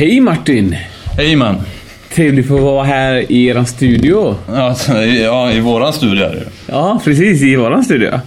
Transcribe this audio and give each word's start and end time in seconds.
Hej 0.00 0.20
Martin! 0.20 0.76
Hej 1.16 1.36
man. 1.36 1.56
Trevligt 2.14 2.44
att 2.44 2.48
få 2.48 2.58
vara 2.58 2.84
här 2.84 3.32
i 3.32 3.46
er 3.46 3.64
studio. 3.64 4.36
Ja, 4.48 4.76
ja, 5.22 5.52
i 5.52 5.60
våran 5.60 5.92
studio 5.92 6.24
är 6.24 6.30
det. 6.30 6.44
Ja, 6.66 7.00
precis 7.04 7.42
i 7.42 7.56
våran 7.56 7.84
studio. 7.84 8.20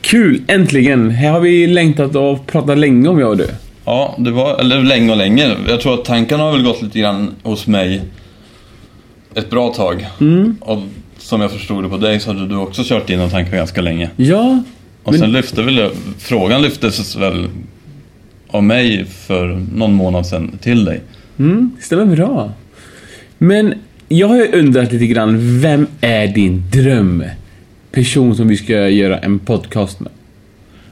Kul! 0.00 0.42
Äntligen! 0.48 1.10
Här 1.10 1.30
har 1.30 1.40
vi 1.40 1.66
längtat 1.66 2.16
och 2.16 2.46
pratat 2.46 2.78
länge 2.78 3.08
om 3.08 3.18
jag 3.20 3.28
och 3.30 3.36
du. 3.36 3.46
Ja, 3.84 4.14
det 4.18 4.30
var, 4.30 4.60
eller 4.60 4.82
länge 4.82 5.10
och 5.10 5.16
länge. 5.16 5.56
Jag 5.68 5.80
tror 5.80 5.94
att 5.94 6.04
tankarna 6.04 6.42
har 6.42 6.52
väl 6.52 6.62
gått 6.62 6.82
lite 6.82 6.98
grann 6.98 7.30
hos 7.42 7.66
mig 7.66 8.02
ett 9.34 9.50
bra 9.50 9.68
tag. 9.68 10.06
Och 10.60 10.78
som 11.18 11.40
jag 11.40 11.50
förstod 11.50 11.84
det 11.84 11.88
på 11.88 11.96
dig 11.96 12.20
så 12.20 12.32
hade 12.32 12.48
du 12.48 12.56
också 12.56 12.82
kört 12.84 13.10
in 13.10 13.18
de 13.18 13.30
tankarna 13.30 13.56
ganska 13.56 13.80
länge. 13.80 14.10
Ja, 14.16 14.62
Och 15.02 15.12
Men- 15.12 15.20
sen 15.20 15.32
lyfte 15.32 15.62
väl, 15.62 15.90
frågan 16.18 16.62
lyftes 16.62 17.16
väl 17.16 17.48
av 18.52 18.64
mig 18.64 19.04
för 19.04 19.66
någon 19.74 19.92
månad 19.94 20.26
sedan 20.26 20.58
till 20.60 20.84
dig. 20.84 21.00
mm, 21.38 21.70
stämmer 21.80 22.16
bra. 22.16 22.52
Men 23.38 23.74
jag 24.08 24.28
har 24.28 24.36
ju 24.36 24.52
undrat 24.52 24.92
lite 24.92 25.06
grann, 25.06 25.60
vem 25.60 25.86
är 26.00 26.26
din 26.28 26.62
drömperson 26.72 28.36
som 28.36 28.48
vi 28.48 28.56
ska 28.56 28.88
göra 28.88 29.18
en 29.18 29.38
podcast 29.38 30.00
med? 30.00 30.12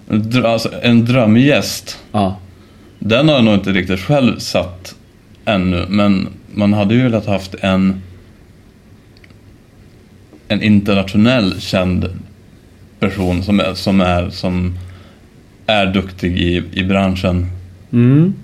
En 0.09 0.23
drö- 0.23 0.47
Alltså, 0.47 0.71
en 0.83 1.05
drömgäst, 1.05 1.99
Ja. 2.13 2.39
den 2.99 3.29
har 3.29 3.35
jag 3.35 3.45
nog 3.45 3.55
inte 3.55 3.73
riktigt 3.73 4.01
själv 4.01 4.39
satt 4.39 4.95
ännu. 5.45 5.85
Men 5.89 6.29
man 6.55 6.73
hade 6.73 6.95
ju 6.95 7.03
velat 7.03 7.27
haft 7.27 7.55
en, 7.61 8.03
en 10.49 10.63
internationell 10.63 11.61
känd 11.61 12.07
person 13.01 13.43
som 13.43 13.61
är, 13.61 13.75
som 13.75 14.01
är, 14.01 14.31
som 14.31 14.75
är 15.67 15.87
duktig 15.87 16.39
i, 16.39 16.63
i 16.73 16.85
branschen. 16.85 17.47
Mm. 17.93 18.35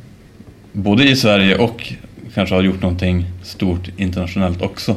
Både 0.72 1.04
i 1.04 1.16
Sverige 1.16 1.56
och 1.56 1.92
kanske 2.34 2.54
har 2.54 2.62
gjort 2.62 2.82
någonting 2.82 3.24
stort 3.42 3.88
internationellt 3.96 4.62
också. 4.62 4.96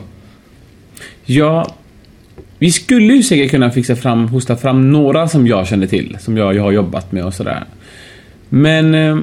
Ja, 1.25 1.75
vi 2.59 2.71
skulle 2.71 3.13
ju 3.13 3.23
säkert 3.23 3.51
kunna 3.51 3.71
fixa 3.71 3.95
fram, 3.95 4.27
hosta 4.27 4.57
fram 4.57 4.91
några 4.91 5.27
som 5.27 5.47
jag 5.47 5.67
känner 5.67 5.87
till, 5.87 6.17
som 6.19 6.37
jag, 6.37 6.55
jag 6.55 6.63
har 6.63 6.71
jobbat 6.71 7.11
med 7.11 7.25
och 7.25 7.33
sådär. 7.33 7.63
Men 8.49 8.95
eh, 8.95 9.17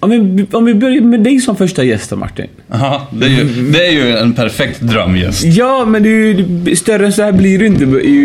om, 0.00 0.10
vi, 0.10 0.46
om 0.52 0.64
vi 0.64 0.74
börjar 0.74 1.00
med 1.00 1.20
dig 1.20 1.40
som 1.40 1.56
första 1.56 1.84
gäst 1.84 2.10
då, 2.10 2.16
Martin. 2.16 2.46
Ja, 2.68 3.08
det 3.12 3.26
är 3.26 3.30
ju, 3.30 3.70
det 3.72 3.86
är 3.86 3.92
ju 3.92 4.16
en 4.16 4.32
perfekt 4.32 4.80
drömgäst. 4.80 5.44
Ja, 5.44 5.84
men 5.84 6.02
det 6.02 6.08
ju, 6.08 6.76
större 6.76 7.06
än 7.06 7.12
så 7.12 7.22
här 7.22 7.32
blir 7.32 7.58
du 7.58 7.66
inte 7.66 7.84
i, 7.84 8.16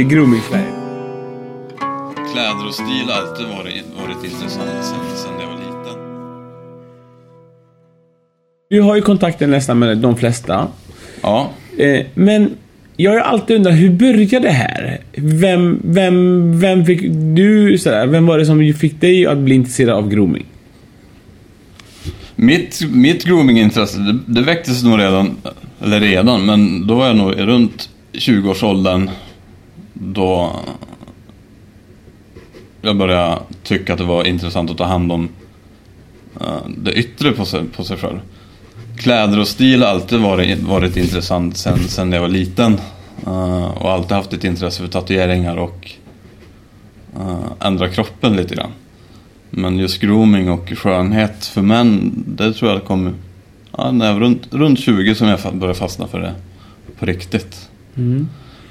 i 0.00 0.04
grooming-Sverige. 0.04 0.64
Kläder 2.32 2.66
och 2.68 2.74
stil 2.74 3.06
har 3.08 3.22
alltid 3.22 3.46
varit, 3.46 3.84
varit 4.02 4.24
intressant 4.24 4.70
sen, 4.82 4.98
sen 5.16 5.32
jag 5.40 5.46
var 5.46 5.56
liten. 5.56 5.71
Du 8.72 8.80
har 8.80 8.96
ju 8.96 9.02
kontakter 9.02 9.46
nästan 9.46 9.78
med 9.78 9.98
de 9.98 10.16
flesta. 10.16 10.68
Ja, 11.22 11.50
Eh, 11.78 12.06
men 12.14 12.50
jag 12.96 13.10
har 13.10 13.18
alltid 13.18 13.56
undrat, 13.56 13.74
hur 13.74 13.90
började 13.90 14.38
det 14.38 14.50
här? 14.50 15.00
Vem, 15.16 15.80
vem, 15.84 16.60
vem 16.60 16.84
fick 16.84 17.00
du, 17.36 17.78
sådär, 17.78 18.06
vem 18.06 18.26
var 18.26 18.38
det 18.38 18.46
som 18.46 18.74
fick 18.74 19.00
dig 19.00 19.26
att 19.26 19.38
bli 19.38 19.54
intresserad 19.54 19.96
av 19.96 20.08
grooming? 20.08 20.46
mitt, 22.36 22.90
mitt 22.90 23.24
groomingintresse 23.24 23.98
det, 23.98 24.18
det 24.26 24.42
väcktes 24.42 24.84
nog 24.84 24.98
redan, 24.98 25.36
eller 25.82 26.00
redan, 26.00 26.46
men 26.46 26.86
då 26.86 26.94
var 26.94 27.06
jag 27.06 27.16
nog 27.16 27.34
runt 27.38 27.90
20-årsåldern 28.12 29.10
då 29.92 30.56
jag 32.82 32.96
började 32.96 33.38
tycka 33.62 33.92
att 33.92 33.98
det 33.98 34.04
var 34.04 34.24
intressant 34.24 34.70
att 34.70 34.78
ta 34.78 34.84
hand 34.84 35.12
om 35.12 35.28
eh, 36.40 36.68
det 36.76 36.92
yttre 36.92 37.32
på 37.32 37.44
sig, 37.44 37.64
på 37.76 37.84
sig 37.84 37.96
själv. 37.96 38.18
Kläder 39.02 39.38
och 39.40 39.48
stil 39.48 39.82
har 39.82 39.88
alltid 39.88 40.20
varit, 40.20 40.58
varit 40.62 40.96
intressant 40.96 41.56
sen, 41.56 41.78
sen 41.78 42.12
jag 42.12 42.20
var 42.20 42.28
liten. 42.28 42.78
eh, 43.26 43.64
och 43.64 43.90
alltid 43.92 44.12
haft 44.16 44.32
ett 44.32 44.44
intresse 44.44 44.82
för 44.82 44.88
tatueringar 44.88 45.56
och 45.56 45.90
uh, 47.16 47.52
ändra 47.60 47.88
kroppen 47.88 48.36
lite 48.36 48.54
grann. 48.54 48.70
Men 49.50 49.78
just 49.78 50.00
grooming 50.00 50.50
och 50.50 50.68
skönhet 50.76 51.46
för 51.46 51.62
män, 51.62 52.12
det 52.26 52.52
tror 52.52 52.70
jag 52.70 52.84
kom 52.84 53.14
ja, 53.76 53.90
när 53.92 54.06
jag 54.06 54.12
var 54.12 54.20
runt, 54.20 54.42
runt 54.50 54.80
20 54.80 55.14
som 55.14 55.28
jag 55.28 55.38
började 55.54 55.78
fastna 55.78 56.06
för 56.06 56.20
det 56.20 56.34
på 56.98 57.06
riktigt. 57.06 57.68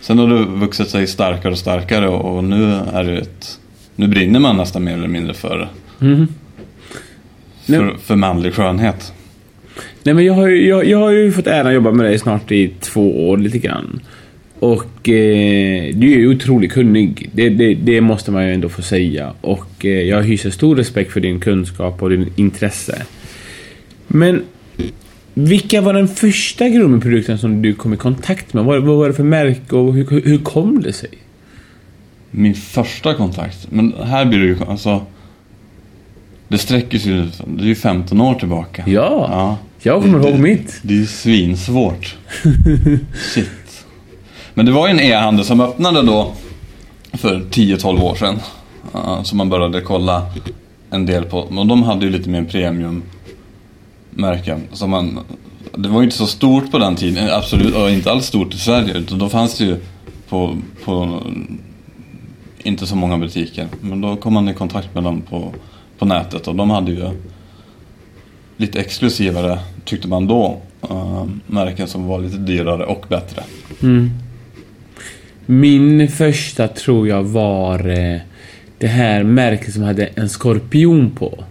Sen 0.02 0.20
har 0.20 0.28
det 0.28 0.46
vuxit 0.46 0.90
sig 0.90 1.08
starkare 1.08 1.52
och 1.52 1.58
starkare 1.59 2.08
och, 2.09 2.38
och 2.38 2.44
nu 2.44 2.74
är 2.74 3.03
det 3.03 3.18
ett, 3.18 3.59
nu 3.96 4.08
brinner 4.08 4.40
man 4.40 4.58
nästan 4.58 4.84
mer 4.84 4.94
eller 4.94 5.08
mindre 5.08 5.34
för, 5.34 5.70
Mhm. 6.00 6.28
för, 7.66 7.97
för 8.03 8.16
manlig 8.16 8.53
skönhet. 8.53 9.14
Nej 10.04 10.16
men 10.16 10.26
jag 10.26 10.34
har, 10.34 10.48
ju, 10.48 10.68
jag, 10.68 10.86
jag 10.86 10.98
har 10.98 11.12
ju 11.12 11.32
fått 11.32 11.48
äran 11.48 11.68
att 11.68 11.74
jobba 11.74 11.92
med 11.92 12.06
dig 12.06 12.20
snart 12.20 12.52
i 12.52 12.74
två 12.80 13.30
år 13.30 13.38
lite 13.38 13.58
grann. 13.58 14.02
Och 14.60 15.10
eh, 15.10 15.96
du 15.96 16.14
är 16.14 16.18
ju 16.18 16.36
otroligt 16.36 16.72
kunnig. 16.72 17.30
Det, 17.34 17.50
det, 17.50 17.74
det 17.74 18.02
måste 18.02 18.32
man 18.32 18.48
ju 18.48 18.54
ändå 18.54 18.70
få 18.70 18.82
säga. 18.82 19.34
Och 19.42 19.86
eh, 19.86 20.02
jag 20.02 20.24
hyser 20.24 20.50
stor 20.50 20.76
respekt 20.76 21.12
för 21.12 21.20
din 21.20 21.40
kunskap 21.40 22.04
och 22.04 22.10
din 22.10 22.34
intresse. 22.36 23.02
Men 24.08 24.44
vilka 25.34 25.82
var 25.82 25.94
den 25.94 26.08
första 26.08 26.70
groomingprodukten 26.70 27.38
som 27.38 27.62
du 27.62 27.74
kom 27.74 27.94
i 27.94 27.98
kontakt 27.98 28.54
med? 28.54 28.64
Vad, 28.64 28.84
vad 28.84 28.98
var 28.98 29.08
det 29.08 29.14
för 29.14 29.24
märke 29.24 29.76
och 29.76 29.94
hur, 29.94 30.22
hur 30.26 30.38
kom 30.38 30.82
det 30.82 30.94
sig? 30.94 31.10
Min 32.32 32.56
första 32.56 33.14
kontakt, 33.14 33.68
men 33.72 33.94
här 34.04 34.26
blir 34.26 34.40
det 34.40 34.46
ju 34.46 34.58
alltså 34.68 35.06
det 36.48 36.58
sträcker 36.58 37.00
sig 37.00 37.12
ju, 37.12 37.28
det 37.46 37.64
är 37.64 37.68
ju 37.68 37.76
15 37.76 38.22
år 38.22 38.36
tillbaka. 38.36 38.84
Ja, 38.88 39.28
ja. 39.32 39.58
Jag 39.84 40.02
kommer 40.02 40.28
ihåg 40.28 40.40
mitt. 40.40 40.80
Det 40.81 40.94
är 40.94 40.97
ju 40.97 41.08
svinsvårt. 41.08 42.18
Shit. 43.34 43.86
Men 44.53 44.66
det 44.66 44.72
var 44.72 44.88
ju 44.88 44.92
en 44.92 45.00
e-handel 45.00 45.46
som 45.46 45.62
öppnade 45.62 46.02
då 46.02 46.34
för 47.14 47.40
10-12 47.40 48.02
år 48.02 48.16
sedan. 48.16 48.40
Uh, 48.96 49.24
som 49.24 49.38
man 49.38 49.50
började 49.50 49.81
kolla 49.81 50.25
en 50.90 51.06
del 51.06 51.24
på. 51.24 51.40
Och 51.40 51.68
de 51.68 51.84
hade 51.84 52.06
ju 52.06 52.12
lite 52.12 52.30
mer 52.30 52.44
premiummärken. 52.44 54.62
Så 54.74 54.88
man, 54.88 55.20
det 55.78 55.90
var 55.90 56.00
ju 56.00 56.03
inte 56.03 56.18
så 56.18 56.28
stort 56.28 56.72
på 56.72 56.78
den 56.78 56.96
tiden. 56.96 57.30
Absolut, 57.31 57.75
och 57.75 57.90
inte 57.90 58.12
alls 58.12 58.25
stort 58.25 58.53
i 58.53 58.58
Sverige. 58.58 58.97
Utan 58.97 59.20
då 59.20 59.30
fanns 59.30 59.58
det 59.58 59.66
ju 59.66 59.78
på, 60.30 60.58
på 60.86 61.22
inte 62.64 62.88
så 62.88 62.96
många 62.96 63.18
butiker. 63.18 63.68
Men 63.81 64.02
då 64.02 64.16
kom 64.16 64.34
man 64.34 64.50
i 64.50 64.53
kontakt 64.53 64.96
med 64.96 65.03
dem 65.03 65.22
på, 65.22 65.53
på 65.97 66.06
nätet. 66.06 66.47
Och 66.47 66.56
de 66.56 66.70
hade 66.70 66.91
ju 66.91 67.09
lite 68.62 68.80
exklusivare, 68.80 69.60
tyckte 69.86 70.08
man 70.08 70.28
då, 70.28 70.62
uh, 70.92 71.26
märken 71.48 71.88
som 71.88 72.08
var 72.08 72.20
lite 72.20 72.38
dyrare 72.38 72.86
och 72.86 73.06
bättre. 73.10 73.44
Mm. 73.84 74.10
Min 75.46 76.08
första 76.08 76.68
tror 76.68 77.08
jag 77.08 77.24
var 77.24 77.90
eh, 77.90 78.22
det 78.78 78.88
här 78.88 79.24
märket 79.24 79.74
som 79.74 79.84
hade 79.84 80.06
en 80.06 80.30
skorpion 80.30 81.12
på. 81.12 81.44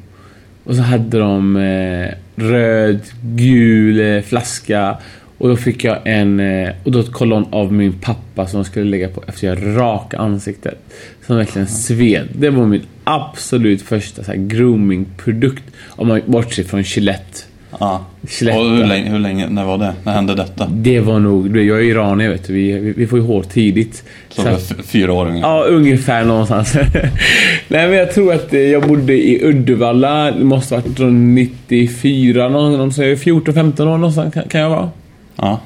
Och 0.64 0.76
så 0.76 0.82
hade 0.82 1.18
de 1.18 1.56
eh, 1.56 2.08
röd, 2.34 3.00
gul 3.22 4.00
eh, 4.00 4.22
flaska. 4.22 4.96
Och 5.38 5.48
då 5.48 5.56
fick 5.56 5.84
jag 5.84 5.98
en 6.04 6.40
eh, 6.40 6.70
och 6.84 6.92
då 6.92 7.00
ett 7.00 7.12
kolon 7.12 7.46
av 7.50 7.72
min 7.72 7.92
pappa 7.92 8.46
som 8.46 8.58
jag 8.58 8.66
skulle 8.66 8.90
lägga 8.90 9.08
på 9.08 9.24
efter 9.26 9.46
jag 9.46 9.76
rak 9.76 10.14
ansiktet. 10.14 10.78
Som 11.26 11.36
verkligen 11.36 11.68
sved. 11.68 12.28
Det 12.38 12.50
var 12.50 12.66
min 12.66 12.82
absolut 13.14 13.82
första 13.82 14.24
så 14.24 14.30
här, 14.30 14.38
groomingprodukt. 14.38 15.62
Om 15.88 16.08
man 16.08 16.20
bortser 16.26 16.64
från 16.64 16.82
Gillette. 16.82 17.38
Ja. 17.80 18.04
Skeletten. 18.28 18.60
Och 18.62 18.70
hur 18.76 18.84
länge, 18.86 19.10
hur 19.10 19.18
länge, 19.18 19.48
när 19.48 19.64
var 19.64 19.78
det? 19.78 19.94
När 20.04 20.12
hände 20.12 20.34
detta? 20.34 20.66
Det 20.72 21.00
var 21.00 21.18
nog, 21.18 21.56
jag 21.56 21.78
är 21.78 21.82
iranier 21.84 22.28
vet 22.30 22.46
du, 22.46 22.52
vi, 22.52 22.72
vi, 22.78 22.92
vi 22.92 23.06
får 23.06 23.18
ju 23.18 23.24
hår 23.24 23.42
tidigt. 23.42 24.04
Så 24.28 24.42
Så 24.42 24.48
att- 24.48 24.86
fyra 24.86 25.12
år 25.12 25.26
ungefär. 25.26 25.48
Ja, 25.48 25.64
ungefär 25.64 26.24
någonstans. 26.24 26.74
Nej, 27.68 27.88
men 27.88 27.92
jag 27.92 28.14
tror 28.14 28.34
att 28.34 28.52
eh, 28.54 28.60
jag 28.60 28.88
bodde 28.88 29.12
i 29.12 29.44
Uddevalla. 29.44 30.30
Det 30.30 30.44
måste 30.44 30.74
ha 30.74 30.82
varit 30.82 31.00
runt 31.00 31.34
94, 31.34 32.48
någonstans, 32.48 32.98
14-15 33.24 33.80
år 33.82 33.84
någonstans 33.86 34.34
kan, 34.48 34.60
jag 34.60 34.70
vara. 34.70 34.90
Ja. 35.36 35.60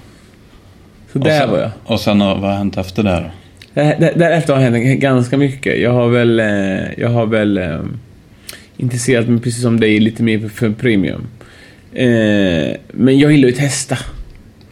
Så 1.13 1.19
Och 1.19 1.25
där 1.25 1.41
sen, 1.41 1.51
var 1.51 1.59
jag. 1.59 1.71
Och 1.85 2.01
sen 2.01 2.21
har- 2.21 2.35
vad 2.35 2.51
har 2.51 2.57
hänt 2.59 2.77
efter 2.77 3.03
det 3.03 3.11
då? 3.11 3.31
Där- 3.75 4.13
Därefter 4.17 4.55
har 4.55 4.61
hänt 4.61 5.01
ganska 5.01 5.39
mycket. 5.39 5.81
Jag 5.81 5.93
har 5.93 6.09
väl, 6.09 6.41
eh, 6.41 6.47
jag 6.99 7.09
har 7.09 7.27
väl 7.27 7.59
eh, 7.59 7.81
intresserat 8.77 9.29
mig 9.29 9.41
precis 9.41 9.63
som 9.63 9.81
dig 9.81 10.01
lite 10.01 10.23
mer 10.23 10.49
för 10.49 10.71
premium. 10.71 11.27
Eh, 11.93 12.77
men 12.93 13.19
jag 13.19 13.33
gillar 13.33 13.49
ju 13.49 13.55
att 13.55 13.61
testa. 13.61 13.99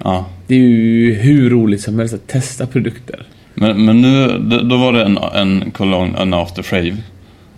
Ja. 0.04 0.28
Det 0.46 0.54
är 0.54 0.58
ju 0.58 1.14
hur 1.14 1.50
roligt 1.50 1.80
som 1.80 1.98
helst 1.98 2.14
att 2.14 2.26
testa 2.26 2.66
produkter. 2.66 3.22
Men, 3.54 3.84
men 3.84 4.00
nu, 4.00 4.26
då 4.62 4.76
var 4.76 4.92
det 4.92 5.04
en, 5.04 5.18
en 5.34 5.70
cologne, 5.70 6.18
en 6.18 6.34
aftershave. 6.34 6.96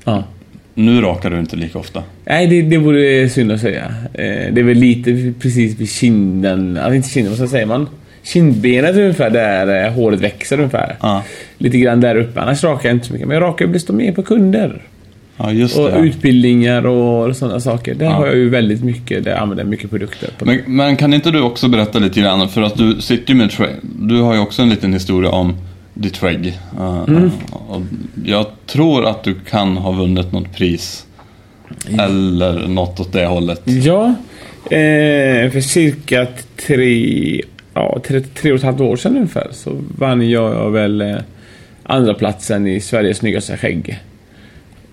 Ja. 0.04 0.24
Nu 0.74 1.00
rakar 1.00 1.30
du 1.30 1.38
inte 1.38 1.56
lika 1.56 1.78
ofta. 1.78 2.02
Nej, 2.24 2.46
det, 2.46 2.62
det 2.62 2.78
vore 2.78 3.28
synd 3.28 3.52
att 3.52 3.60
säga. 3.60 3.84
Eh, 4.14 4.52
det 4.52 4.60
är 4.60 4.62
väl 4.62 4.78
lite 4.78 5.32
precis 5.40 5.80
vid 5.80 5.90
kinden, 5.90 6.76
alltså 6.76 6.94
inte 6.94 7.08
kinden, 7.08 7.34
vad 7.38 7.48
säger 7.50 7.66
man? 7.66 7.88
Kindbenet 8.24 8.96
ungefär 8.96 9.30
där 9.30 9.84
eh, 9.86 9.92
håret 9.92 10.20
växer 10.20 10.56
ungefär. 10.58 10.96
Ja. 11.00 11.22
Lite 11.58 11.78
grann 11.78 12.00
där 12.00 12.16
uppe. 12.16 12.40
Annars 12.40 12.64
rakar 12.64 12.88
jag 12.88 12.96
inte 12.96 13.06
så 13.06 13.12
mycket. 13.12 13.28
Men 13.28 13.34
jag 13.34 13.42
rakar 13.42 13.66
ju 13.66 13.72
desto 13.72 13.92
mer 13.92 14.12
på 14.12 14.22
kunder. 14.22 14.82
Ja, 15.36 15.52
just 15.52 15.76
Och 15.78 15.88
det. 15.88 15.96
ja. 15.98 16.04
utbildningar 16.04 16.86
och 16.86 17.36
sådana 17.36 17.60
saker. 17.60 17.94
Där 17.94 18.06
Ja. 18.06 18.12
har 18.12 18.26
jag 18.26 18.36
ju 18.36 18.48
väldigt 18.48 18.84
mycket, 18.84 19.24
där 19.24 19.30
jag 19.30 19.40
använder 19.40 19.64
mycket 19.64 19.90
produkter. 19.90 20.28
På 20.38 20.44
Men, 20.44 20.60
men 20.66 20.96
kan 20.96 21.14
inte 21.14 21.30
du 21.30 21.40
också 21.40 21.68
berätta 21.68 21.98
lite 21.98 22.20
grann, 22.20 22.48
för 22.48 22.62
att 22.62 22.76
du 22.76 23.00
sitter 23.00 23.32
ju 23.32 23.38
med. 23.38 23.50
Du 23.82 24.20
har 24.20 24.34
ju 24.34 24.40
också 24.40 24.62
en 24.62 24.68
liten 24.68 24.92
historia 24.92 25.30
om 25.30 25.54
ditt 25.94 26.14
Treg. 26.14 26.58
Uh, 26.78 27.04
Mm. 27.08 27.30
och 27.68 27.82
jag 28.24 28.46
tror 28.66 29.06
att 29.06 29.24
du 29.24 29.34
kan 29.50 29.76
ha 29.76 29.92
vunnit 29.92 30.32
något 30.32 30.56
pris. 30.56 31.06
Eller 32.00 32.68
något 32.68 33.00
åt 33.00 33.12
det 33.12 33.26
hållet. 33.26 33.62
Ja, 33.64 34.04
eh, 34.64 35.50
för 35.50 35.60
cirka 35.60 36.26
tre, 36.66 37.42
ja, 37.74 37.98
tre, 38.06 38.20
tre 38.20 38.52
och 38.52 38.58
ett 38.58 38.64
halvt 38.64 38.80
år 38.80 38.96
sedan 38.96 39.16
ungefär 39.16 39.48
så 39.52 39.70
vann 39.98 40.30
jag 40.30 40.70
väl 40.70 41.00
eh, 41.00 41.16
andra 41.82 42.14
platsen 42.14 42.66
i 42.66 42.80
Sveriges 42.80 43.18
snyggaste 43.18 43.56
skägg. 43.56 43.98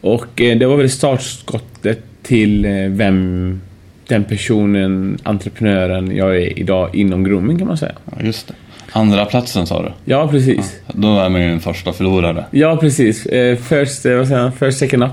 Och 0.01 0.41
eh, 0.41 0.57
det 0.57 0.65
var 0.65 0.77
väl 0.77 0.89
startskottet 0.89 1.99
till 2.23 2.65
eh, 2.65 2.71
vem 2.87 3.61
den 4.07 4.23
personen, 4.23 5.17
entreprenören 5.23 6.15
jag 6.15 6.35
är 6.37 6.59
idag 6.59 6.95
inom 6.95 7.23
grooming 7.23 7.57
kan 7.57 7.67
man 7.67 7.77
säga. 7.77 7.91
Ja, 8.11 8.17
just 8.25 8.47
det. 8.47 8.53
Andra 8.93 9.25
platsen 9.25 9.67
sa 9.67 9.81
du. 9.83 9.91
Ja, 10.05 10.27
precis. 10.27 10.79
Då 10.93 11.19
är 11.19 11.29
man 11.29 11.41
ju 11.41 11.47
en 11.51 11.59
första 11.59 11.93
förlorare. 11.93 12.45
Ja, 12.51 12.77
precis. 12.77 13.25
Eh, 13.25 13.57
first, 13.57 14.05
eh, 14.05 14.15
vad 14.15 14.27
säger 14.27 14.41
man? 14.41 14.51
First 14.51 14.77
second 14.79 15.03
up 15.03 15.09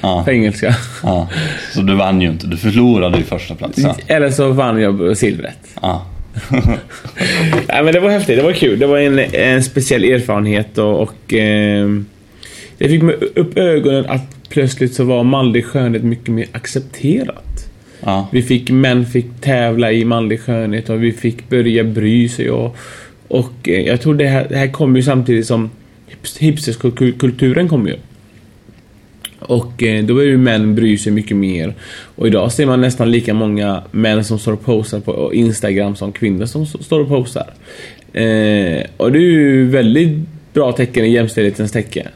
Ja, 0.00 0.22
på 0.24 0.30
engelska. 0.30 0.74
ja. 1.02 1.28
Så 1.74 1.80
du 1.80 1.94
vann 1.94 2.20
ju 2.20 2.28
inte, 2.28 2.46
du 2.46 2.56
förlorade 2.56 3.18
ju 3.18 3.24
första 3.24 3.54
platsen. 3.54 3.90
Eller 4.06 4.30
så 4.30 4.48
vann 4.52 4.80
jag 4.80 5.16
silvret. 5.16 5.58
Ja. 5.82 6.06
Nej, 7.68 7.84
men 7.84 7.92
det 7.92 8.00
var 8.00 8.10
häftigt, 8.10 8.36
det 8.36 8.42
var 8.42 8.52
kul. 8.52 8.78
Det 8.78 8.86
var 8.86 8.98
en, 8.98 9.18
en 9.18 9.62
speciell 9.62 10.04
erfarenhet 10.04 10.78
och, 10.78 11.02
och 11.02 11.34
eh, 11.34 11.88
det 12.78 12.88
fick 12.88 13.02
mig 13.02 13.14
upp 13.34 13.58
ögonen 13.58 14.04
att 14.08 14.48
plötsligt 14.48 14.94
så 14.94 15.04
var 15.04 15.24
manlig 15.24 15.64
skönhet 15.64 16.02
mycket 16.02 16.28
mer 16.28 16.46
accepterat. 16.52 17.70
Ja. 18.00 18.28
Vi 18.32 18.42
fick, 18.42 18.70
män 18.70 19.06
fick 19.06 19.26
tävla 19.40 19.92
i 19.92 20.04
manlig 20.04 20.40
skönhet 20.40 20.88
och 20.90 21.02
vi 21.02 21.12
fick 21.12 21.48
börja 21.48 21.84
bry 21.84 22.28
sig 22.28 22.50
och, 22.50 22.76
och 23.28 23.68
eh, 23.68 23.80
jag 23.80 24.00
tror 24.00 24.14
det 24.14 24.26
här, 24.28 24.46
det 24.48 24.56
här 24.56 24.68
kom 24.68 24.96
ju 24.96 25.02
samtidigt 25.02 25.46
som 25.46 25.70
hips- 26.10 26.38
hipsterkulturen 26.38 27.68
kom 27.68 27.86
ju. 27.86 27.94
Och 29.38 29.82
eh, 29.82 30.04
då 30.04 30.14
började 30.14 30.30
ju 30.32 30.38
män 30.38 30.74
bry 30.74 30.98
sig 30.98 31.12
mycket 31.12 31.36
mer. 31.36 31.74
Och 32.16 32.26
idag 32.26 32.52
ser 32.52 32.66
man 32.66 32.80
nästan 32.80 33.10
lika 33.10 33.34
många 33.34 33.82
män 33.90 34.24
som 34.24 34.38
står 34.38 34.52
och 34.52 34.64
postar 34.64 35.00
på 35.00 35.34
Instagram 35.34 35.96
som 35.96 36.12
kvinnor 36.12 36.46
som 36.46 36.66
står 36.66 37.00
och 37.00 37.08
postar. 37.08 37.54
Eh, 38.12 38.82
och 38.96 39.12
det 39.12 39.18
är 39.18 39.30
ju 39.30 39.70
väldigt 39.70 40.18
bra 40.52 40.72
tecken 40.72 41.04
i 41.04 41.12
jämställdhetens 41.12 41.72
tecken. 41.72 42.06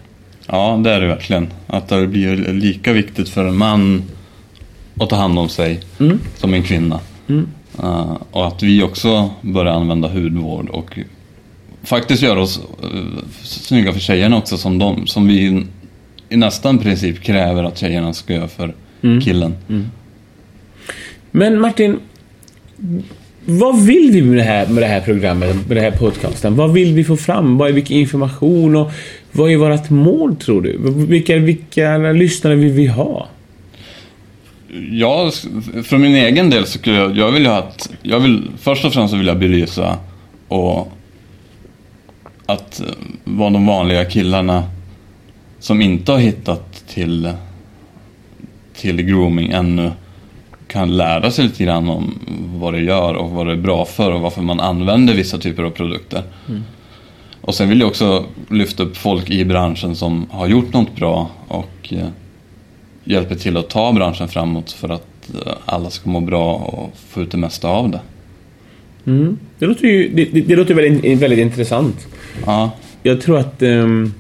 ja, 0.47 0.81
det 0.85 0.91
är 0.91 1.01
det 1.01 1.07
verkligen. 1.07 1.49
Att 1.67 1.89
det 1.89 2.07
blir 2.07 2.37
lika 2.53 2.93
viktigt 2.93 3.29
för 3.29 3.45
en 3.45 3.57
man 3.57 4.03
att 5.01 5.11
ta 5.11 5.17
hand 5.17 5.39
om 5.39 5.49
sig 5.49 5.81
som 6.37 6.55
en 6.55 6.63
kvinna. 6.63 7.01
Uh, 7.79 8.17
och 8.31 8.47
att 8.47 8.63
vi 8.63 8.83
också 8.83 9.31
börjar 9.41 9.73
använda 9.73 10.09
hudvård 10.09 10.69
och 10.69 10.99
faktiskt 11.83 12.23
göra 12.23 12.41
oss 12.41 12.61
uh, 12.85 13.19
snygga 13.43 13.93
för 13.93 14.01
tjejerna 14.01 14.37
också 14.37 14.59
som, 14.59 14.79
de, 14.79 15.07
som 15.07 15.29
vi 15.29 15.67
i 16.33 16.37
nästan 16.37 16.79
princip 16.79 17.23
kräver 17.23 17.65
att 17.65 17.79
tjejerna 17.79 18.13
ska 18.13 18.35
göra 18.35 18.49
för 18.49 18.75
killen. 19.25 19.55
Men 21.31 21.61
Martin, 21.61 21.99
vad 23.45 23.83
vill 23.83 24.11
vi 24.13 24.23
med 24.23 24.39
det 24.39 24.43
här, 24.43 24.67
med 24.67 24.83
det 24.83 24.87
här 24.87 25.01
programmet, 25.01 25.69
med 25.69 25.77
den 25.77 25.85
här 25.85 25.99
podcasten? 25.99 26.57
Vad 26.57 26.73
vill 26.73 26.95
vi 26.95 27.05
få 27.05 27.17
fram? 27.17 27.59
Vad 27.59 27.69
är 27.69 27.73
vilken 27.73 27.97
information 27.97 28.77
och 28.77 28.93
vad 29.33 29.51
är 29.51 29.57
vårt 29.57 29.91
mål 29.91 30.37
tror 30.37 30.63
du? 30.63 30.79
Vilka, 31.07 31.37
vilka 31.37 31.99
lyssnare 31.99 32.55
vill 32.55 32.73
vi 32.73 32.87
ha? 32.87 33.29
Jag, 34.91 35.33
för 35.85 35.99
min 35.99 36.15
egen 36.15 36.51
del 36.51 36.67
så 36.67 36.79
skulle 36.79 36.97
jag, 36.97 37.17
jag 37.17 37.33
vill 37.33 37.47
att, 37.47 37.91
jag 38.03 38.21
vill, 38.21 38.51
först 38.59 38.85
och 38.85 38.93
främst 38.93 39.11
så 39.11 39.17
vill 39.17 39.27
jag 39.27 39.39
belysa 39.39 39.99
och 40.49 40.93
att 42.47 42.81
eh, 42.81 42.87
vad 43.25 43.53
de 43.53 43.67
vanliga 43.67 44.05
killarna 44.05 44.65
som 45.63 45.83
inte 45.83 46.13
har 46.13 46.19
hittat 46.19 46.85
till, 46.89 47.33
till 48.75 49.03
grooming 49.03 49.51
ännu 49.51 49.93
kan 50.67 50.97
lära 50.97 51.31
sig 51.31 51.45
lite 51.45 51.65
grann 51.65 51.89
om 51.89 52.19
vad 52.55 52.75
det 52.75 52.81
gör 52.81 53.15
och 53.15 53.31
vad 53.31 53.47
det 53.47 53.53
är 53.53 53.57
bra 53.57 53.85
för 53.85 54.13
och 54.13 54.21
varför 54.21 54.43
man 54.43 54.61
använder 54.61 55.15
vissa 55.15 55.39
typer 55.39 55.63
av 55.63 55.71
produkter. 55.71 56.23
Och 57.41 57.55
sen 57.55 57.69
vill 57.69 57.81
jag 57.81 57.89
också 57.89 58.25
lyfta 58.51 58.83
upp 58.83 58.97
folk 58.97 59.31
i 59.31 59.45
branschen 59.45 59.97
som 59.97 60.27
har 60.31 60.49
gjort 60.49 60.73
något 60.73 60.97
bra 60.97 61.31
och 61.49 61.93
eh, 61.93 62.09
hjälper 63.05 63.35
till 63.35 63.57
att 63.57 63.71
ta 63.71 63.93
branschen 63.93 64.29
framåt 64.29 64.73
för 64.73 64.89
att 64.89 65.35
eh, 65.47 65.53
alla 65.65 65.91
ska 65.91 66.11
må 66.11 66.21
bra 66.21 66.55
och 66.55 66.91
få 67.09 67.23
ut 67.23 67.31
det 67.31 67.39
mesta 67.39 67.69
av 67.69 67.91
det. 67.91 68.01
Mm. 69.07 69.39
Det 69.59 69.67
låter 69.67 69.87
ju 69.89 70.09
det, 70.09 70.25
det, 70.25 70.41
det 70.41 70.57
låter 70.57 70.75
väldigt, 70.75 71.19
väldigt 71.19 71.39
intressant. 71.39 72.07
Ja, 72.47 72.71
Jag 73.03 73.21
tror 73.21 73.39
att 73.39 73.63
ehm, 73.63 74.15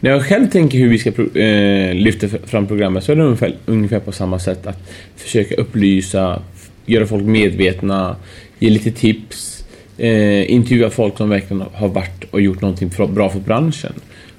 när 0.00 0.10
jag 0.10 0.24
själv 0.26 0.50
tänker 0.50 0.78
hur 0.78 0.88
vi 0.88 0.98
ska 0.98 1.10
eh, 1.40 1.94
lyfta 1.94 2.28
fram 2.28 2.66
programmet 2.66 3.04
så 3.04 3.12
är 3.12 3.16
det 3.16 3.22
ungefär, 3.22 3.54
ungefär 3.66 4.00
på 4.00 4.12
samma 4.12 4.38
sätt 4.38 4.66
att 4.66 4.90
försöka 5.16 5.54
upplysa, 5.54 6.42
göra 6.86 7.06
folk 7.06 7.24
medvetna, 7.24 8.16
ge 8.58 8.70
lite 8.70 8.90
tips, 8.90 9.64
eh, 9.98 10.52
intervjua 10.52 10.90
folk 10.90 11.16
som 11.16 11.28
verkligen 11.28 11.64
har 11.72 11.88
varit 11.88 12.24
och 12.30 12.40
gjort 12.40 12.60
någonting 12.60 12.90
bra 13.14 13.28
för 13.30 13.40
branschen 13.40 13.92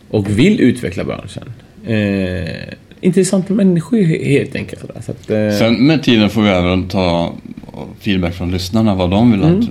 och 0.09 0.39
vill 0.39 0.59
utveckla 0.61 1.03
branschen. 1.03 1.51
Eh, 1.87 2.73
intressanta 3.01 3.53
människor 3.53 3.97
he- 3.97 4.25
helt 4.25 4.55
enkelt. 4.55 4.81
Så 5.05 5.11
att, 5.11 5.29
eh, 5.31 5.49
Sen 5.59 5.87
med 5.87 6.03
tiden 6.03 6.29
får 6.29 6.41
vi 6.41 6.49
även 6.49 6.87
ta 6.87 7.33
feedback 7.99 8.33
från 8.33 8.51
lyssnarna 8.51 8.95
vad 8.95 9.09
de 9.11 9.31
vill 9.31 9.43
att... 9.43 9.69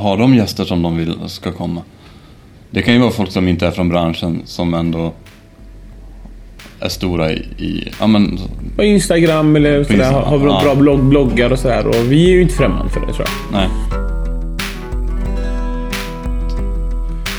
Har 0.00 0.16
de 0.16 0.34
gäster 0.34 0.64
som 0.64 0.82
de 0.82 0.96
vill 0.96 1.14
ska 1.26 1.52
komma? 1.52 1.82
Det 2.74 2.82
kan 2.82 2.94
ju 2.94 3.00
vara 3.00 3.10
folk 3.10 3.30
som 3.30 3.48
inte 3.48 3.66
är 3.66 3.70
från 3.70 3.88
branschen 3.88 4.42
som 4.44 4.74
ändå 4.74 5.12
är 6.80 6.88
stora 6.88 7.32
i... 7.32 7.36
i 7.58 7.88
ja, 8.00 8.06
men, 8.06 8.38
på 8.76 8.84
Instagram 8.84 9.56
eller 9.56 9.84
sådär, 9.84 9.94
Instagram, 9.94 10.14
har, 10.14 10.38
har 10.38 10.46
ja. 10.46 10.62
bra 10.64 10.74
blogg, 10.74 11.04
bloggar 11.04 11.50
och 11.50 11.58
sådär 11.58 11.86
och 11.86 12.12
vi 12.12 12.26
är 12.26 12.32
ju 12.32 12.42
inte 12.42 12.54
främmande 12.54 12.92
för 12.92 13.00
det 13.00 13.12
tror 13.12 13.26
jag. 13.26 13.52
nej. 13.52 13.68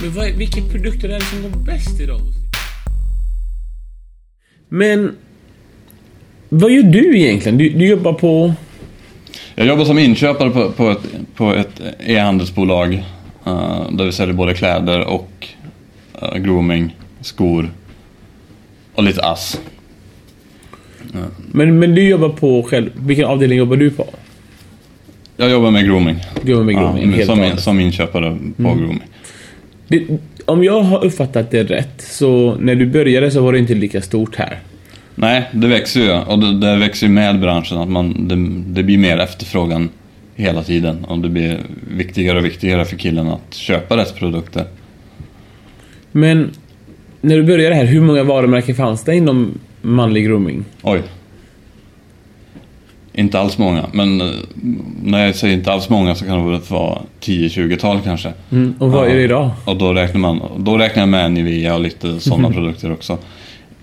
Men 0.01 0.13
vad, 0.15 0.31
vilka 0.31 0.61
produkter 0.61 1.09
är 1.09 1.13
det 1.13 1.25
som 1.25 1.41
går 1.41 1.49
bäst 1.49 1.99
idag? 1.99 2.19
Men... 4.69 5.15
Vad 6.49 6.71
gör 6.71 6.83
du 6.83 7.19
egentligen? 7.19 7.57
Du, 7.57 7.69
du 7.69 7.87
jobbar 7.87 8.13
på... 8.13 8.53
Jag 9.55 9.67
jobbar 9.67 9.85
som 9.85 9.99
inköpare 9.99 10.49
på, 10.49 10.71
på 10.71 10.89
ett, 10.89 10.99
på 11.35 11.53
ett 11.53 11.81
e-handelsbolag 11.99 13.03
eh, 13.45 13.91
där 13.91 14.05
vi 14.05 14.11
säljer 14.11 14.35
både 14.35 14.53
kläder 14.53 15.07
och 15.07 15.47
eh, 16.21 16.35
grooming, 16.37 16.97
skor 17.21 17.69
och 18.95 19.03
lite 19.03 19.21
ass. 19.21 19.59
Men, 21.51 21.79
men 21.79 21.95
du 21.95 22.07
jobbar 22.09 22.29
på 22.29 22.63
själv... 22.63 22.89
Vilken 22.95 23.25
avdelning 23.25 23.57
jobbar 23.57 23.75
du 23.75 23.91
på? 23.91 24.05
Jag 25.37 25.49
jobbar 25.49 25.71
med 25.71 25.85
grooming. 25.85 26.19
Jobbar 26.43 26.63
med 26.63 26.75
Ja, 26.75 26.79
grooming, 26.79 27.11
helt 27.13 27.25
som, 27.25 27.39
vanligt. 27.39 27.59
som 27.59 27.79
inköpare 27.79 28.37
på 28.57 28.63
grooming. 28.63 29.01
Det, 29.87 30.07
om 30.45 30.63
jag 30.63 30.81
har 30.81 31.05
uppfattat 31.05 31.51
det 31.51 31.63
rätt 31.63 32.01
så 32.01 32.55
när 32.59 32.75
du 32.75 32.85
började 32.85 33.31
så 33.31 33.41
var 33.41 33.53
det 33.53 33.59
inte 33.59 33.73
lika 33.73 34.01
stort 34.01 34.35
här. 34.35 34.59
Nej, 35.15 35.49
det 35.51 35.67
växer 35.67 36.01
ju 36.01 36.11
och 36.11 36.39
det, 36.39 36.59
det 36.59 36.75
växer 36.75 37.07
ju 37.07 37.13
med 37.13 37.39
branschen. 37.39 37.77
Att 37.77 37.89
man, 37.89 38.27
det, 38.27 38.35
det 38.79 38.83
blir 38.83 38.97
mer 38.97 39.17
efterfrågan 39.17 39.89
hela 40.35 40.63
tiden 40.63 41.05
och 41.05 41.19
det 41.19 41.29
blir 41.29 41.59
viktigare 41.97 42.37
och 42.37 42.45
viktigare 42.45 42.85
för 42.85 42.97
killen 42.97 43.27
att 43.27 43.53
köpa 43.53 43.97
rätt 43.97 44.15
produkter. 44.15 44.65
Men 46.11 46.51
när 47.21 47.37
du 47.37 47.43
började 47.43 47.75
här, 47.75 47.85
hur 47.85 48.01
många 48.01 48.23
varumärken 48.23 48.75
fanns 48.75 49.03
det 49.03 49.15
inom 49.15 49.59
manlig 49.81 50.25
grooming? 50.25 50.65
Oj. 50.81 51.01
Inte 53.13 53.39
alls 53.39 53.57
många, 53.57 53.85
men 53.91 54.21
eh, 54.21 54.27
när 55.03 55.25
jag 55.25 55.35
säger 55.35 55.53
inte 55.53 55.71
alls 55.71 55.89
många 55.89 56.15
så 56.15 56.25
kan 56.25 56.51
det 56.51 56.71
vara 56.71 57.01
10-20-tal 57.21 57.99
kanske. 58.03 58.33
Mm, 58.51 58.73
och 58.79 58.91
vad 58.91 59.07
är 59.07 59.15
det 59.15 59.21
idag? 59.21 59.51
Och 59.65 59.77
då 59.77 59.93
räknar, 59.93 60.19
man, 60.19 60.41
då 60.57 60.77
räknar 60.77 61.01
jag 61.01 61.09
med 61.09 61.31
Nivea 61.31 61.75
och 61.75 61.81
lite 61.81 62.19
sådana 62.19 62.49
produkter 62.53 62.91
också. 62.91 63.17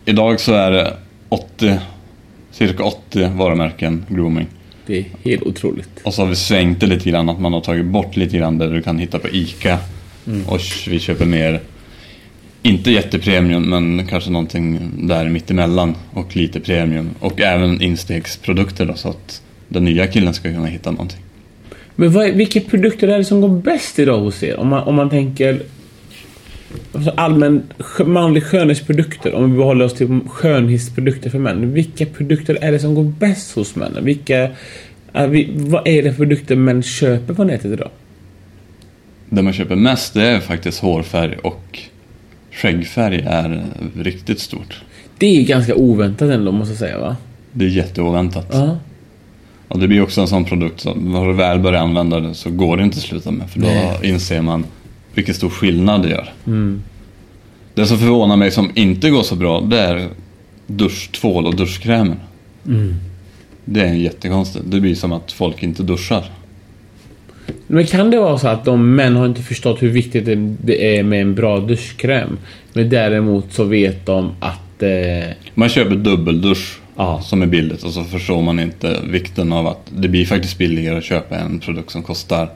Idag 0.05 0.41
så 0.41 0.55
är 0.55 0.71
det 0.71 0.97
80, 1.29 1.79
cirka 2.51 2.85
80 2.85 3.31
varumärken 3.37 4.05
grooming. 4.09 4.47
Det 4.91 4.99
är 4.99 5.05
helt 5.25 5.43
otroligt. 5.43 5.89
Och 6.03 6.15
så 6.15 6.23
har 6.23 6.29
vi 6.29 6.37
svängt 6.37 6.81
det 6.81 6.87
lite 6.87 7.11
grann, 7.11 7.29
att 7.29 7.41
man 7.41 7.53
har 7.53 7.61
tagit 7.61 7.85
bort 7.85 8.17
lite 8.17 8.37
grann 8.39 8.59
där 8.59 8.71
du 8.71 8.83
kan 8.83 8.99
hitta 8.99 9.19
på 9.19 9.29
ICA. 9.29 9.79
Och 10.47 10.61
vi 10.89 10.99
köper 10.99 11.27
mer, 11.27 11.61
inte 12.63 12.91
jättepremium, 12.91 13.63
men 13.63 14.07
kanske 14.07 14.31
någonting 14.31 14.91
där 15.09 15.29
mittemellan. 15.29 15.95
Och 16.13 16.37
lite 16.37 16.61
premium. 16.61 17.11
Och 17.21 17.41
även 17.41 17.83
instegsprodukter 17.83 18.87
då, 18.87 18.95
så 18.95 19.09
att 19.09 19.43
den 19.69 19.85
nya 19.85 20.07
killen 20.07 20.35
ska 20.35 20.53
kunna 20.53 20.67
hitta 20.67 20.91
någonting. 20.91 21.21
Men 21.97 22.13
vad, 22.13 22.31
vilka 22.31 22.61
produkter 22.61 23.09
är 23.09 23.19
det 23.19 23.25
som 23.25 23.41
går 23.41 23.49
bäst 23.49 23.99
idag 23.99 24.21
hos 24.21 24.43
er? 24.43 24.57
Om 24.57 24.69
man, 24.69 24.83
om 24.83 24.95
man 24.95 25.11
tänker 25.11 25.63
allmän 27.09 27.63
skö- 27.79 28.05
manlig 28.05 28.43
skönhetsprodukter, 28.43 29.35
om 29.35 29.51
vi 29.51 29.59
behåller 29.59 29.85
oss 29.85 29.95
till 29.95 30.21
skönhetsprodukter 30.29 31.31
för 31.31 31.39
män. 31.39 31.73
Vilka 31.73 32.07
produkter 32.07 32.59
är 32.61 32.73
det 32.73 32.79
som 32.79 32.95
går 32.95 33.05
bäst 33.05 33.55
hos 33.55 33.77
männen? 33.77 34.05
Vilka, 34.05 34.51
vi, 35.29 35.51
vad 35.55 35.89
är 35.89 36.03
det 36.03 36.11
för 36.11 36.17
produkter 36.17 36.57
män 36.57 36.83
köper 36.83 37.35
på 37.35 37.45
nätet 37.45 37.73
idag? 37.73 37.91
Det 39.29 39.43
man 39.43 39.53
köper 39.53 39.77
mest 39.77 40.15
det 40.15 40.27
är 40.27 40.41
faktiskt 40.41 40.81
hårfärg 40.81 41.37
och 41.43 41.79
skäggfärg 42.53 43.25
är 43.27 43.65
riktigt 43.97 44.41
stort. 44.41 44.83
Det 45.19 45.27
är 45.27 45.45
ganska 45.45 45.75
oväntat 45.75 46.31
ändå, 46.31 46.53
måste 46.53 46.73
jag 46.73 46.79
säga 46.79 46.99
va? 46.99 47.17
Det 47.53 47.65
är 47.65 47.69
jätteoväntat. 47.69 48.47
Ja. 48.53 48.79
Och 49.69 49.79
det 49.79 49.89
blir 49.89 50.03
också 50.03 50.21
en 50.21 50.27
sån 50.27 50.45
produkt 50.45 50.81
som 50.81 51.13
när 51.13 51.27
du 51.27 51.33
väl 51.33 51.59
börjar 51.59 51.81
använda 51.81 52.21
den 52.21 52.35
så 52.35 52.51
går 52.51 52.77
det 52.77 52.83
inte 52.83 52.97
att 52.97 53.03
sluta 53.03 53.31
med. 53.31 53.51
För 53.51 53.61
då 53.61 53.67
Nej. 53.67 53.99
inser 54.03 54.43
man 54.43 54.65
vilken 55.15 55.35
stor 55.35 55.49
skillnad 55.49 56.03
det 56.03 56.09
gör. 56.09 56.33
Mm. 56.47 56.83
Det 57.75 57.87
som 57.87 57.99
förvånar 57.99 58.37
mig 58.37 58.51
som 58.51 58.71
inte 58.75 59.11
går 59.11 59.23
så 59.23 59.37
bra 59.37 59.61
det 59.61 59.79
är 59.79 60.09
duschtvål 60.67 61.47
och 61.47 61.57
duschkrämer. 61.57 62.17
Mm. 62.67 62.95
Det 63.65 63.81
är 63.81 63.95
jättekonstigt. 63.95 64.65
Det 64.69 64.81
blir 64.81 64.95
som 64.95 65.13
att 65.13 65.33
folk 65.33 65.63
inte 65.63 65.83
duschar. 65.83 66.25
Men 67.67 67.87
kan 67.87 68.11
det 68.11 68.21
vara 68.21 68.39
så 68.39 68.49
att 68.49 68.65
de 68.65 68.95
män 68.95 69.17
har 69.17 69.27
inte 69.27 69.43
förstått 69.43 69.83
hur 69.83 69.91
viktigt 69.91 70.25
det, 70.63 70.97
är 70.99 71.03
med 71.03 71.21
en 71.23 71.35
bra 71.35 71.61
duschkräm? 71.61 72.39
Men 72.73 72.89
däremot 72.91 73.53
så 73.53 73.65
vet 73.65 74.07
de 74.07 74.33
att... 74.41 74.83
Eh, 74.83 75.31
Man 75.55 75.69
köper 75.69 75.97
dubbeldusch 75.97 76.81
Ja. 76.97 77.21
som 77.23 77.43
är 77.43 77.47
billigt 77.47 77.83
och 77.83 77.91
så 77.91 78.05
förstår 78.05 78.43
man 78.43 78.61
inte 78.61 79.01
vikten 79.11 79.53
av 79.53 79.67
att 79.67 79.93
det 79.97 80.09
blir 80.09 80.27
faktiskt 80.27 80.59
billigare 80.59 80.99
att 80.99 81.05
köpa 81.05 81.37
en 81.37 81.59
produkt 81.59 81.91
som 81.91 82.03
kostar 82.03 82.49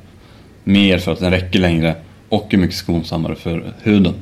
mer 0.64 0.98
för 0.98 1.12
att 1.12 1.20
den 1.20 1.30
räcker 1.30 1.58
längre 1.58 1.94
och 2.28 2.54
är 2.54 2.58
mycket 2.58 2.76
skonsammare 2.76 3.34
för 3.34 3.72
huden. 3.82 4.14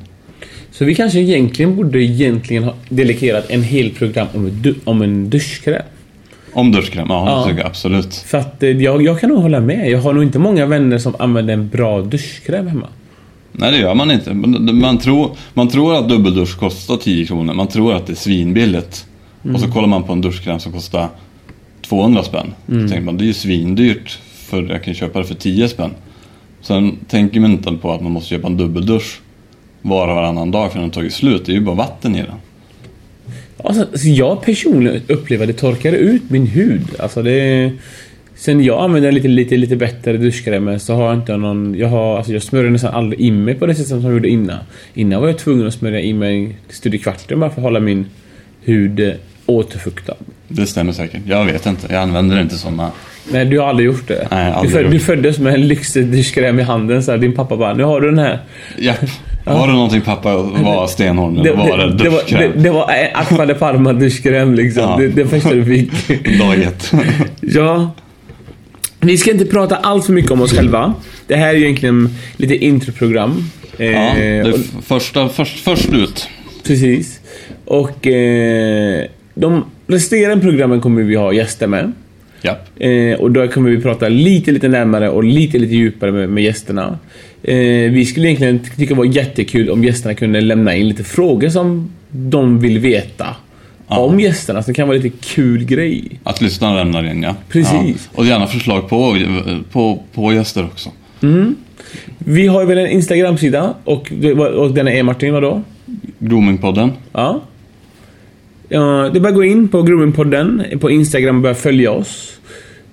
Så 0.73 0.85
vi 0.85 0.95
kanske 0.95 1.19
egentligen 1.19 1.75
borde 1.75 1.99
egentligen 2.03 2.63
ha 2.63 2.73
delegerat 2.89 3.49
en 3.49 3.63
hel 3.63 3.89
program 3.89 4.27
om, 4.33 4.45
en 4.45 4.61
du, 4.61 4.75
om 4.83 5.01
en 5.01 5.29
duschkräm. 5.29 5.81
Om 6.53 6.71
duschkräm, 6.71 7.05
ja, 7.09 7.49
Ja. 7.57 7.65
absolut. 7.65 8.15
För 8.15 8.37
att 8.37 8.63
eh, 8.63 8.69
jag, 8.69 9.01
jag 9.01 9.19
kan 9.19 9.29
nog 9.29 9.39
hålla 9.41 9.59
med. 9.59 9.89
Jag 9.91 9.99
har 9.99 10.13
nog 10.13 10.23
inte 10.23 10.39
många 10.39 10.65
vänner 10.65 10.97
som 10.97 11.15
använder 11.19 11.53
en 11.53 11.69
bra 11.69 12.01
duschkräm 12.01 12.67
hemma. 12.67 12.87
Nej, 13.51 13.71
det 13.71 13.77
gör 13.77 13.93
man 13.93 14.11
inte. 14.11 14.33
Man, 14.33 14.97
tror, 14.97 15.31
man 15.53 15.67
tror 15.67 15.95
att 15.95 16.09
dubbeldusch 16.09 16.59
kostar 16.59 16.97
10 16.97 17.25
kronor. 17.25 17.53
Man 17.53 17.67
tror 17.67 17.93
att 17.93 18.07
det 18.07 18.13
är 18.13 18.15
svinbilligt. 18.15 19.05
Och 19.53 19.59
så 19.59 19.71
kollar 19.71 19.87
man 19.87 20.03
på 20.03 20.13
en 20.13 20.21
duschkräm 20.21 20.59
som 20.59 20.71
kostar 20.71 21.07
200 21.81 22.23
spänn. 22.23 22.53
Så 22.67 22.73
tänker 22.73 23.01
man, 23.01 23.17
det 23.17 23.23
är 23.23 23.27
ju 23.27 23.33
svindyrt 23.33 24.19
för 24.33 24.63
jag 24.63 24.83
kan 24.83 24.93
köpa 24.93 25.19
det 25.19 25.25
för 25.25 25.35
10 25.35 25.67
spänn. 25.67 25.91
Sen 26.61 26.97
tänker 27.07 27.39
man 27.39 27.51
inte 27.51 27.71
på 27.81 27.91
att 27.91 28.01
man 28.01 28.11
måste 28.11 28.29
köpa 28.29 28.47
en 28.47 28.57
dubbeldusch 28.57 29.19
var 29.83 30.07
och 30.07 30.15
varannan 30.15 30.51
dag 30.51 30.71
för 30.71 30.79
den 30.79 30.89
har 30.89 30.93
tagit 30.93 31.13
slut. 31.13 31.45
Det 31.45 31.51
är 31.51 31.53
ju 31.53 31.61
bara 31.61 31.75
vatten 31.75 32.15
i 32.15 32.21
den. 32.21 32.35
Alltså, 33.63 33.97
så 33.97 34.07
jag 34.07 34.41
personligen 34.41 35.01
upplever 35.07 35.43
att 35.43 35.55
det 35.55 35.59
torkar 35.61 35.93
ut 35.93 36.29
min 36.29 36.47
hud. 36.47 36.87
Alltså 36.99 37.21
det... 37.21 37.71
Sen 38.35 38.63
jag 38.63 38.83
använder 38.83 39.11
lite, 39.11 39.27
lite, 39.27 39.57
lite 39.57 39.75
bättre 39.75 40.17
duschkrämer 40.17 40.77
så 40.77 40.93
har 40.93 41.05
jag 41.05 41.13
inte 41.13 41.37
någon... 41.37 41.75
Jag, 41.77 41.87
har, 41.87 42.17
alltså 42.17 42.33
jag 42.33 42.43
smörjer 42.43 42.71
nästan 42.71 42.93
aldrig 42.93 43.21
in 43.21 43.43
mig 43.43 43.55
på 43.55 43.65
det 43.65 43.75
sättet 43.75 43.89
som 43.89 44.03
jag 44.03 44.13
gjorde 44.13 44.29
innan. 44.29 44.59
Innan 44.93 45.21
var 45.21 45.27
jag 45.27 45.37
tvungen 45.37 45.67
att 45.67 45.73
smörja 45.73 45.99
in 45.99 46.19
mig 46.19 46.57
studier 46.69 47.01
kvarten 47.01 47.39
bara 47.39 47.49
för 47.49 47.57
att 47.57 47.63
hålla 47.63 47.79
min 47.79 48.05
hud 48.61 49.15
återfuktad. 49.45 50.15
Det 50.47 50.65
stämmer 50.65 50.91
säkert. 50.91 51.21
Jag 51.25 51.45
vet 51.45 51.65
inte. 51.65 51.87
Jag 51.89 52.01
använder 52.01 52.41
inte 52.41 52.55
sådana. 52.57 52.91
Nej, 53.31 53.45
du 53.45 53.59
har 53.59 53.67
aldrig 53.67 53.85
gjort 53.85 54.07
det. 54.07 54.27
Nej, 54.31 54.45
du, 54.51 54.53
aldrig 54.53 54.71
föd, 54.73 54.83
gjort. 54.83 54.91
du 54.91 54.99
föddes 54.99 55.39
med 55.39 55.53
en 55.53 55.67
lyxig 55.67 56.05
duschkräm 56.05 56.59
i 56.59 56.63
handen. 56.63 57.03
Så 57.03 57.11
här, 57.11 57.17
din 57.17 57.33
pappa 57.33 57.57
bara, 57.57 57.73
nu 57.73 57.83
har 57.83 58.01
du 58.01 58.09
den 58.09 58.19
här. 58.19 58.39
Japp. 58.77 58.99
Var 59.45 59.67
det 59.67 59.73
någonting 59.73 60.01
pappa 60.01 60.37
var 60.37 60.87
stenhård 60.87 61.33
med? 61.33 61.43
Det, 61.43 61.51
var 61.53 61.77
det 61.77 61.91
det, 61.91 62.03
det, 62.03 62.09
var, 62.09 62.21
det, 62.29 62.51
det 62.63 62.69
var 62.69 62.89
en 62.91 63.07
Aqua 63.15 63.45
de 63.45 63.53
Parma 63.53 63.93
duschkräm 63.93 64.53
liksom. 64.53 64.83
Ja. 64.83 64.97
Det, 64.99 65.07
det 65.07 65.25
första 65.25 65.53
du 65.53 65.65
fick. 65.65 65.91
Dag 66.39 66.61
ett. 66.63 66.91
Ja. 67.41 67.91
Vi 68.99 69.17
ska 69.17 69.31
inte 69.31 69.45
prata 69.45 69.75
allt 69.75 70.05
för 70.05 70.13
mycket 70.13 70.31
om 70.31 70.41
oss 70.41 70.53
själva. 70.53 70.93
Det 71.27 71.35
här 71.35 71.47
är 71.47 71.55
egentligen 71.57 72.09
lite 72.37 72.55
introprogram. 72.55 73.49
Eh, 73.77 73.85
Ja, 73.91 73.99
är 73.99 74.53
och, 74.53 74.59
första, 74.85 75.29
först, 75.29 75.59
först 75.59 75.89
ut. 75.93 76.27
precis. 76.67 77.19
Och 77.65 78.07
eh, 78.07 79.05
de 79.33 79.65
resterande 79.87 80.41
programmen 80.45 80.81
kommer 80.81 81.01
vi 81.03 81.15
ha 81.15 81.33
gäster 81.33 81.67
med. 81.67 81.91
Japp. 82.43 82.69
Eh, 82.79 83.13
och 83.19 83.31
då 83.31 83.47
kommer 83.47 83.69
vi 83.69 83.81
prata 83.81 84.09
lite, 84.09 84.51
lite 84.51 84.67
närmare 84.67 85.09
och 85.09 85.23
lite, 85.23 85.57
lite 85.59 85.75
djupare 85.75 86.11
med, 86.11 86.29
med 86.29 86.43
gästerna. 86.43 86.99
Eh, 87.43 87.55
vi 87.91 88.05
skulle 88.05 88.27
egentligen 88.27 88.59
tycka 88.77 88.93
det 88.93 88.97
var 88.97 89.05
jättekul 89.05 89.69
om 89.69 89.83
gästerna 89.83 90.13
kunde 90.15 90.41
lämna 90.41 90.75
in 90.75 90.87
lite 90.87 91.03
frågor 91.03 91.49
som 91.49 91.91
de 92.11 92.59
vill 92.59 92.79
veta 92.79 93.27
Ja. 93.87 93.97
om 93.99 94.19
gästerna. 94.19 94.63
Så 94.63 94.67
det 94.67 94.73
kan 94.73 94.87
vara 94.87 94.97
lite 94.97 95.17
kul 95.21 95.65
grej. 95.65 96.03
Att 96.23 96.41
lyssnarna 96.41 96.75
lämnar 96.75 97.11
in, 97.11 97.23
ja. 97.23 97.35
Precis. 97.49 98.09
Ja. 98.13 98.19
Och 98.19 98.25
gärna 98.25 98.47
förslag 98.47 98.89
på, 98.89 99.17
på, 99.71 100.03
på 100.13 100.33
gäster 100.33 100.63
också. 100.65 100.89
Vi 102.17 102.47
har 102.47 102.65
väl 102.65 102.77
en 102.77 102.87
Instagram-sida 102.87 103.73
och, 103.83 104.11
och 104.55 104.71
den 104.73 104.87
är 104.87 105.03
Martin, 105.03 105.33
vadå? 105.33 105.61
Groomingpodden. 106.19 106.91
Ja 107.13 107.41
ja. 108.69 109.09
Det 109.13 109.19
är 109.19 109.21
bara 109.21 109.29
att 109.29 109.35
gå 109.35 109.43
in 109.43 109.67
på 109.67 109.81
Groomingpodden 109.81 110.63
på 110.81 110.91
Instagram 110.91 111.35
och 111.35 111.41
börja 111.41 111.55
följa 111.55 111.91
oss. 111.91 112.39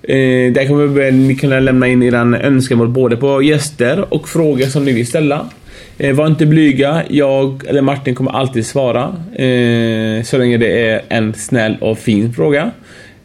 Eh, 0.03 0.53
där 0.53 0.67
kommer 0.67 1.11
ni 1.11 1.35
kunna 1.35 1.59
lämna 1.59 1.87
in 1.87 2.03
era 2.03 2.39
önskemål 2.39 2.87
både 2.87 3.17
på 3.17 3.43
gäster 3.43 4.13
och 4.13 4.29
frågor 4.29 4.65
som 4.65 4.85
ni 4.85 4.91
vill 4.91 5.07
ställa. 5.07 5.49
Eh, 5.97 6.15
var 6.15 6.27
inte 6.27 6.45
blyga. 6.45 7.03
Jag 7.09 7.63
eller 7.67 7.81
Martin 7.81 8.15
kommer 8.15 8.31
alltid 8.31 8.65
svara. 8.65 9.03
Eh, 9.35 10.23
så 10.23 10.37
länge 10.37 10.57
det 10.57 10.89
är 10.89 11.01
en 11.09 11.33
snäll 11.33 11.77
och 11.81 11.99
fin 11.99 12.33
fråga. 12.33 12.71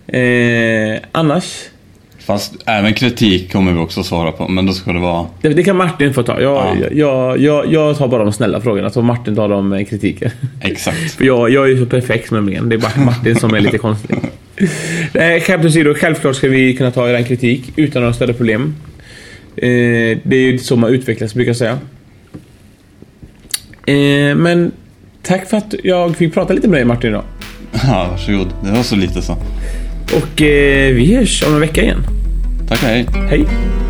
Eh, 0.06 0.98
annars, 1.12 1.44
Fast 2.26 2.54
även 2.64 2.94
kritik 2.94 3.52
kommer 3.52 3.72
vi 3.72 3.78
också 3.78 4.02
svara 4.02 4.32
på. 4.32 4.48
Men 4.48 4.66
då 4.66 4.72
ska 4.72 4.92
det 4.92 4.98
vara... 4.98 5.26
det, 5.42 5.48
det 5.48 5.64
kan 5.64 5.76
Martin 5.76 6.14
få 6.14 6.22
ta. 6.22 6.40
Jag, 6.40 6.76
Ja. 6.80 6.86
jag, 6.92 7.38
jag, 7.40 7.72
jag 7.72 7.98
tar 7.98 8.08
bara 8.08 8.24
de 8.24 8.32
snälla 8.32 8.60
frågorna 8.60 8.90
så 8.90 9.02
Martin 9.02 9.36
tar 9.36 9.48
de 9.48 9.72
eh, 9.72 9.84
kritiken. 9.84 10.30
Exakt. 10.60 11.10
För 11.16 11.24
jag, 11.24 11.50
jag 11.50 11.64
är 11.64 11.68
ju 11.68 11.78
så 11.78 11.86
perfekt 11.86 12.30
nämligen. 12.30 12.68
Det 12.68 12.74
är 12.74 12.78
bara 12.78 13.04
Martin 13.04 13.36
som 13.36 13.54
är 13.54 13.60
lite 13.60 13.78
konstig. 13.78 14.16
Nej, 15.12 15.40
skämt 15.40 15.64
åsido. 15.64 15.94
Självklart 15.94 16.36
ska 16.36 16.48
vi 16.48 16.76
kunna 16.76 16.90
ta 16.90 17.08
er 17.08 17.22
kritik 17.22 17.72
utan 17.76 18.02
några 18.02 18.14
större 18.14 18.32
problem. 18.32 18.74
Eh, 19.56 19.68
det 20.22 20.36
är 20.36 20.50
ju 20.52 20.58
så 20.58 20.76
man 20.76 20.90
utvecklas, 20.94 21.34
brukar 21.34 21.48
jag 21.50 21.56
säga. 21.56 21.78
Eh, 23.86 24.36
men 24.36 24.72
tack 25.22 25.48
för 25.50 25.56
att 25.56 25.74
jag 25.84 26.16
fick 26.16 26.34
prata 26.34 26.52
lite 26.52 26.68
med 26.68 26.78
dig 26.78 26.84
Martin 26.84 27.10
idag. 27.10 27.24
Ja, 27.72 28.08
varsågod. 28.10 28.48
Det 28.64 28.70
var 28.70 28.82
så 28.82 28.96
lite 28.96 29.22
så. 29.22 29.32
Och 30.16 30.42
eh, 30.42 30.94
vi 30.94 31.14
hörs 31.16 31.44
om 31.46 31.54
en 31.54 31.60
vecka 31.60 31.82
igen. 31.82 31.98
Tack, 32.66 32.80
hej. 32.82 33.06
Hej! 33.30 33.85